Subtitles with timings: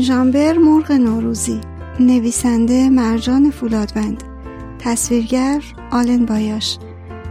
[0.00, 1.60] ژینژامبر مرغ نوروزی.
[2.00, 4.22] نویسنده مرجان فولادوند.
[4.78, 6.78] تصویرگر آلن بایاش.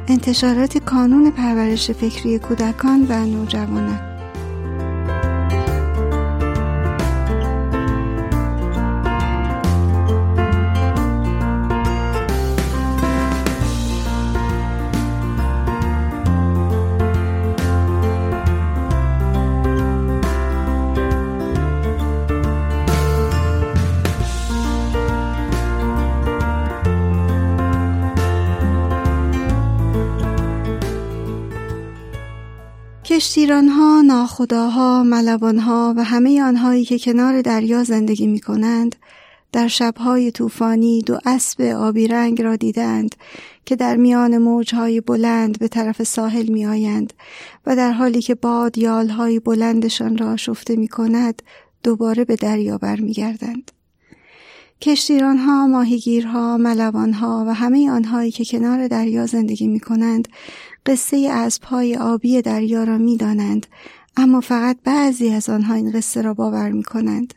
[0.07, 4.08] انتشارات کانون پرورش فکری کودکان و نوجوانان.
[33.09, 38.95] کشتیرانها، ناخداها، ملوانها و همه آنهایی که کنار دریا زندگی می کنند
[39.51, 43.15] در شبهای طوفانی دو اسب آبی رنگ را دیدند
[43.65, 47.13] که در میان موجهای بلند به طرف ساحل می آیند
[47.65, 51.41] و در حالی که باد یالهای بلندشان را شفته می کند
[51.83, 53.71] دوباره به دریا برمیگردند.
[54.81, 60.27] کشتیرانها، ماهیگیرها، ملوانها و همه آنهایی که کنار دریا زندگی می کنند
[60.85, 63.67] قصه اسبهای آبی دریا را می دانند
[64.17, 67.33] اما فقط بعضی از آنها این قصه را باور می کنند.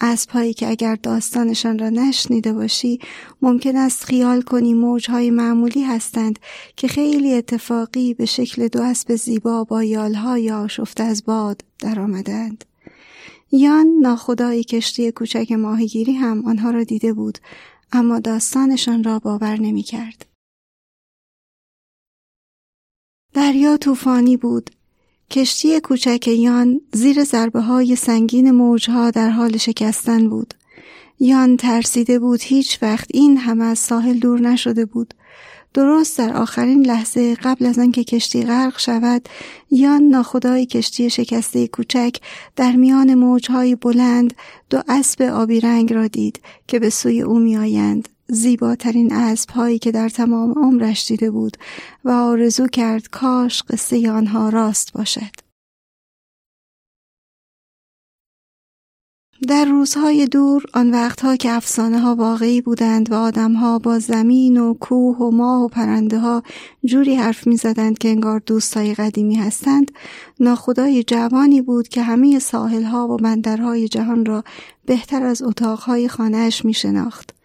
[0.00, 2.98] اسبهایی که اگر داستانشان را نشنیده باشی
[3.42, 6.38] ممکن است خیال کنی موجهای معمولی هستند
[6.76, 12.64] که خیلی اتفاقی به شکل دو اسب زیبا با یالهای آشفته از باد درآمدند.
[13.52, 17.38] یان ناخدای کشتی کوچک ماهیگیری هم آنها را دیده بود
[17.92, 20.35] اما داستانشان را باور نمی کرد.
[23.36, 24.70] دریا طوفانی بود.
[25.30, 30.54] کشتی کوچک یان زیر ضربه های سنگین موجها در حال شکستن بود.
[31.20, 35.14] یان ترسیده بود هیچ وقت این همه از ساحل دور نشده بود.
[35.74, 39.28] درست در آخرین لحظه قبل از آنکه کشتی غرق شود
[39.70, 42.16] یان ناخدای کشتی شکسته کوچک
[42.56, 44.34] در میان موجهای بلند
[44.70, 49.92] دو اسب آبی رنگ را دید که به سوی او میآیند زیباترین اسب هایی که
[49.92, 51.56] در تمام عمرش دیده بود
[52.04, 55.46] و آرزو کرد کاش قصه آنها راست باشد.
[59.48, 64.74] در روزهای دور آن وقتها که افسانه ها واقعی بودند و آدمها با زمین و
[64.74, 66.42] کوه و ماه و پرنده ها
[66.84, 69.92] جوری حرف می زدند که انگار دوستای قدیمی هستند
[70.40, 74.44] ناخدای جوانی بود که همه ساحل ها و بندرهای جهان را
[74.86, 77.35] بهتر از اتاقهای خانهاش می شناخت.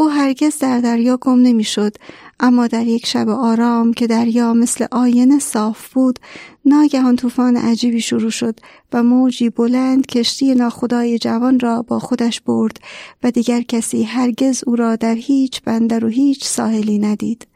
[0.00, 1.96] او هرگز در دریا گم نمی‌شد
[2.40, 6.18] اما در یک شب آرام که دریا مثل آینه صاف بود
[6.64, 8.60] ناگهان طوفان عجیبی شروع شد
[8.92, 12.80] و موجی بلند کشتی ناخدای جوان را با خودش برد
[13.22, 17.46] و دیگر کسی هرگز او را در هیچ بندر و هیچ ساحلی ندید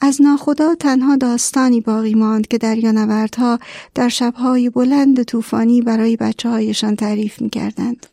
[0.00, 3.58] از ناخدا تنها داستانی باقی ماند که دریانوردها
[3.94, 8.06] در شبهای بلند طوفانی برای بچه هایشان تعریف می کردند.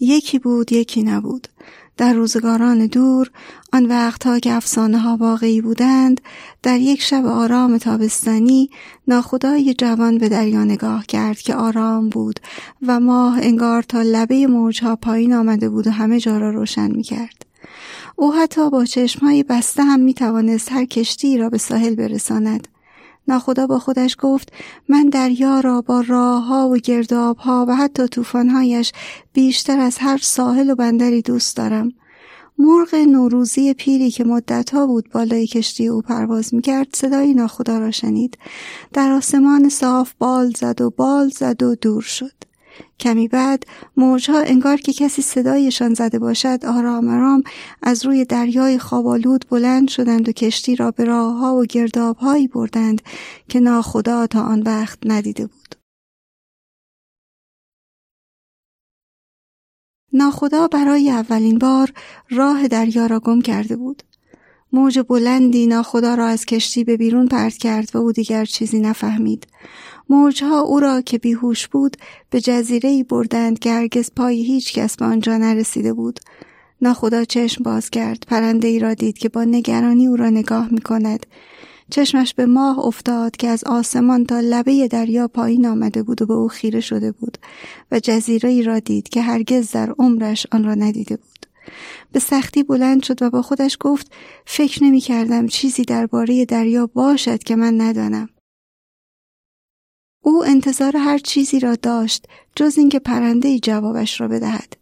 [0.00, 1.48] یکی بود یکی نبود
[1.96, 3.30] در روزگاران دور
[3.72, 6.20] آن وقتها که افسانه ها واقعی بودند
[6.62, 8.70] در یک شب آرام تابستانی
[9.08, 12.40] ناخدای جوان به دریا نگاه کرد که آرام بود
[12.86, 17.02] و ماه انگار تا لبه موجها پایین آمده بود و همه جا را روشن می
[17.02, 17.46] کرد.
[18.16, 22.68] او حتی با چشمهای بسته هم می توانست هر کشتی را به ساحل برساند.
[23.28, 24.52] ناخدا با خودش گفت
[24.88, 28.92] من دریا را با راه ها و گرداب ها و حتی طوفانهایش
[29.32, 31.92] بیشتر از هر ساحل و بندری دوست دارم.
[32.58, 38.38] مرغ نوروزی پیری که مدتها بود بالای کشتی او پرواز می‌کرد صدای ناخدا را شنید.
[38.92, 42.47] در آسمان صاف بال زد و بال زد و دور شد.
[43.00, 43.66] کمی بعد
[43.96, 47.42] موجها انگار که کسی صدایشان زده باشد آرام آرام
[47.82, 53.02] از روی دریای خوابالود بلند شدند و کشتی را به راهها و گردابهایی بردند
[53.48, 55.74] که ناخدا تا آن وقت ندیده بود.
[60.12, 61.92] ناخدا برای اولین بار
[62.30, 64.02] راه دریا را گم کرده بود.
[64.72, 69.46] موج بلندی ناخدا را از کشتی به بیرون پرت کرد و او دیگر چیزی نفهمید.
[70.10, 71.96] موجها او را که بیهوش بود
[72.30, 76.20] به جزیره بردند که هرگز پای هیچ کس به آنجا نرسیده بود.
[76.82, 80.80] ناخدا چشم باز کرد پرنده ای را دید که با نگرانی او را نگاه می
[80.80, 81.26] کند.
[81.90, 86.34] چشمش به ماه افتاد که از آسمان تا لبه دریا پایین آمده بود و به
[86.34, 87.38] او خیره شده بود
[87.92, 91.47] و جزیره ای را دید که هرگز در عمرش آن را ندیده بود.
[92.12, 94.12] به سختی بلند شد و با خودش گفت
[94.46, 98.28] فکر نمی کردم چیزی درباره دریا باشد که من ندانم.
[100.22, 102.26] او انتظار هر چیزی را داشت
[102.56, 104.76] جز اینکه پرنده جوابش را بدهد.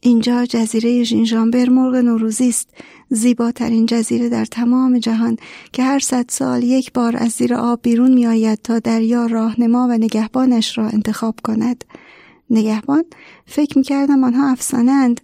[0.00, 2.70] اینجا جزیره ژینژامبر مرغ نوروزی است
[3.10, 5.36] زیباترین جزیره در تمام جهان
[5.72, 9.86] که هر صد سال یک بار از زیر آب بیرون می آید تا دریا راهنما
[9.90, 11.84] و نگهبانش را انتخاب کند
[12.50, 13.04] نگهبان
[13.46, 15.20] فکر می کردم آنها افسانند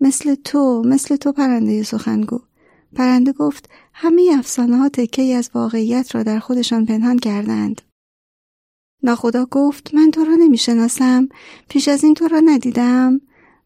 [0.00, 2.40] مثل تو مثل تو پرنده سخنگو.
[2.94, 7.82] پرنده گفت همه افسانه ها تکه از واقعیت را در خودشان پنهان کردند.
[9.02, 11.28] ناخدا گفت من تو را نمی شناسم
[11.68, 13.20] پیش از این تو را ندیدم.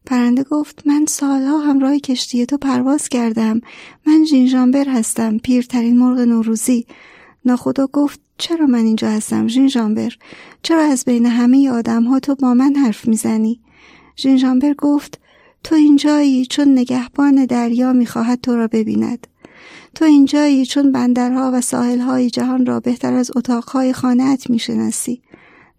[0.05, 3.61] پرنده گفت من سالها همراه کشتی تو پرواز کردم.
[4.07, 6.85] من ژینژامبر هستم پیرترین مرغ نوروزی.
[7.45, 10.13] ناخدا گفت چرا من اینجا هستم ژینژامبر
[10.63, 13.61] چرا از بین همه آدم ها تو با من حرف می‌زنی؟
[14.17, 15.20] ژینژامبر گفت
[15.63, 19.27] تو اینجایی چون نگهبان دریا می‌خواهد تو را ببیند.
[19.95, 25.21] تو اینجایی چون بندرها و ساحلهای جهان را بهتر از اتاقهای خانهات می‌شناسی.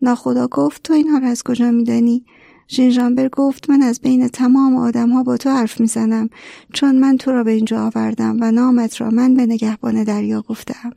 [0.02, 2.25] ناخدا گفت تو اینها را از کجا میدانی؟
[2.69, 6.29] ژینژامبر گفت من از بین تمام آدم ها با تو حرف می‌زنم
[6.73, 10.93] چون من تو را به اینجا آوردم و نامت را من به نگهبان دریا گفتم.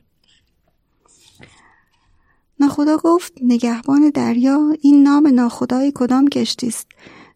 [2.60, 6.86] ناخدا گفت نگهبان دریا این نام ناخدای کدام کشتی است؟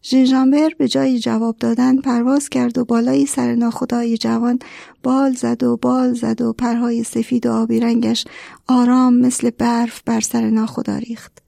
[0.03, 4.59] ژینژامبر به جای جواب دادن پرواز کرد و بالای سر ناخدای جوان
[5.03, 8.25] بال زد و بال زد و پرهای سفید و آبی رنگش
[8.67, 11.41] آرام مثل برف بر سر ناخدا ریخت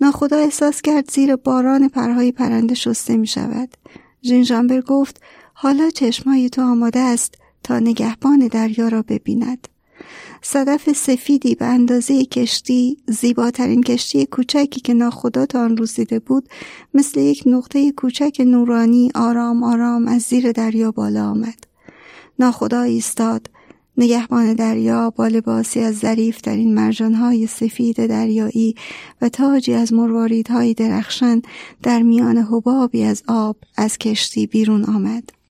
[0.00, 3.68] ناخدا احساس کرد زیر باران پرهای پرنده شسته می شود.
[4.22, 5.22] ژینژامبر گفت
[5.54, 9.68] حالا چشمای تو آماده است تا نگهبان دریا را ببیند.
[10.42, 16.48] صدف سفیدی به اندازه کشتی زیباترین کشتی کوچکی که ناخدا تا آن روز دیده بود
[16.94, 21.64] مثل یک نقطه کوچک نورانی آرام آرام از زیر دریا بالا آمد.
[22.38, 23.50] ناخدا ایستاد
[23.96, 28.74] نگهبان دریا با لباسی از ظریف در این مرجانهای سفید دریایی
[29.22, 31.42] و تاجی از مرواریدهای درخشان
[31.82, 35.43] در میان حبابی از آب از کشتی بیرون آمد.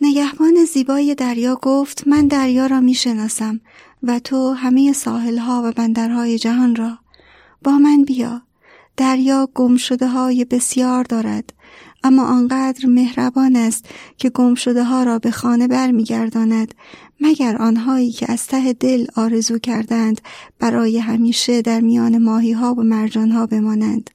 [0.00, 3.60] نگهبان زیبای دریا گفت من دریا را می شناسم
[4.02, 6.98] و تو همه ساحلها و بندرهای جهان را.
[7.64, 8.42] با من بیا.
[8.96, 11.52] دریا گم شده های بسیار دارد
[12.04, 13.86] اما آنقدر مهربان است
[14.16, 16.74] که گم شده ها را به خانه برمیگرداند
[17.20, 20.20] مگر آنهایی که از ته دل آرزو کردند
[20.58, 24.10] برای همیشه در میان ماهی ها و مرجان ها بمانند.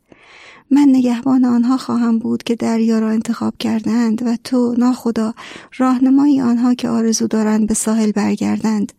[0.71, 5.33] من نگهبان آنها خواهم بود که دریا را انتخاب کردند و تو ناخدا
[5.77, 8.94] راهنمای آنها که آرزو دارند به ساحل برگردند.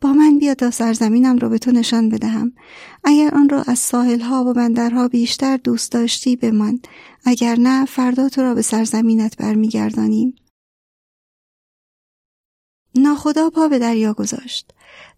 [0.00, 2.52] با من بیا تا سرزمینم را به تو نشان بدهم.
[3.04, 6.80] اگر آن را از ساحلها و بندرها بیشتر دوست داشتی بمان.
[7.24, 10.34] اگر نه فردا تو را به سرزمینت برمیگردانیم.
[12.94, 14.70] ناخدا پا به دریا گذاشت.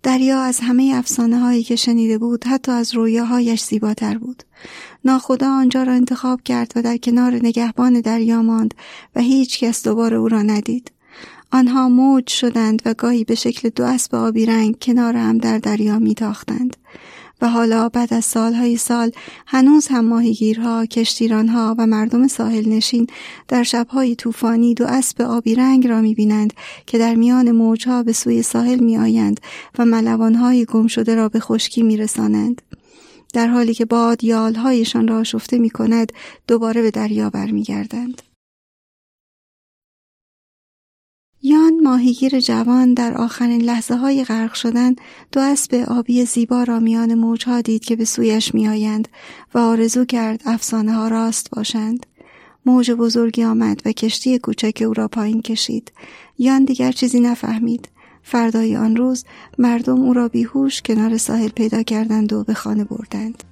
[0.02, 4.43] دریا از همه افسانه هایی که شنیده بود حتی از رویاهایش زیباتر بود.
[5.05, 8.75] ناخدا آنجا را انتخاب کرد و در کنار نگهبان دریا ماند
[9.17, 10.93] و هیچ کس دوباره او را ندید.
[11.52, 15.98] آنها موج شدند و گاهی به شکل دو اسب آبی رنگ کنار هم در دریا
[15.98, 16.77] میتاختند.
[17.40, 19.10] و حالا بعد از سالهای سال
[19.46, 23.06] هنوز هم ماهیگیرها، کشتیرانها و مردم ساحل نشین
[23.48, 26.52] در شبهای طوفانی دو اسب آبی رنگ را می‌بینند
[26.86, 29.40] که در میان موجها به سوی ساحل میآیند
[29.78, 32.62] و ملوانهای گم شده را به خشکی میرسانند.
[33.32, 36.12] در حالی که باد یالهایشان را شفته می کند
[36.48, 38.22] دوباره به دریا برمیگردند.
[41.43, 44.94] یان ماهیگیر جوان در آخرین لحظه های غرق شدن
[45.32, 49.08] دو اسب آبی زیبا را میان موجها دید که به سویش میآیند
[49.55, 52.06] و آرزو کرد افسانه ها راست باشند.
[52.66, 55.93] موج بزرگی آمد و کشتی کوچک او را پایین کشید.
[56.38, 57.88] یان دیگر چیزی نفهمید.
[58.22, 59.24] فردای آن روز
[59.58, 63.44] مردم او را بیهوش کنار ساحل پیدا کردند و به خانه بردند.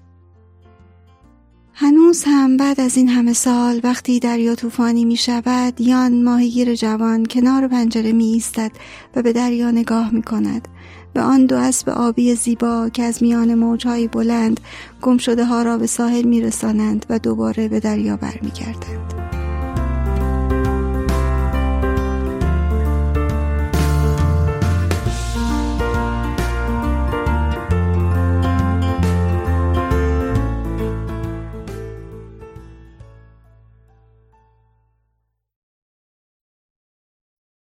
[2.14, 7.26] هنوز هم بعد از این همه سال وقتی دریا طوفانی می شود یان ماهیگیر جوان
[7.26, 8.70] کنار پنجره می ایستد
[9.16, 10.68] و به دریا نگاه می کند
[11.14, 14.60] به آن دو اسب آبی زیبا که از میان موجهای بلند
[15.02, 19.13] گم شده ها را به ساحل می رسانند و دوباره به دریا برمیگردند.